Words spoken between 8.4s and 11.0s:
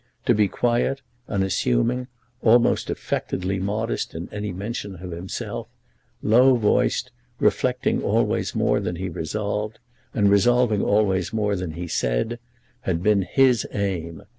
more than he resolved, and resolving